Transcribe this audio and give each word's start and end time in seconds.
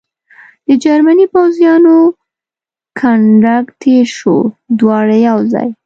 د 0.67 0.69
جرمني 0.83 1.25
پوځیانو 1.33 1.97
کنډک 2.99 3.65
تېر 3.81 4.05
شو، 4.17 4.35
دواړه 4.79 5.15
یو 5.27 5.37
ځای. 5.53 5.69